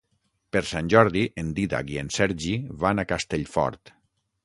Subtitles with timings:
[0.55, 2.57] Per Sant Jordi en Dídac i en Sergi
[2.87, 3.99] van a Castellfort.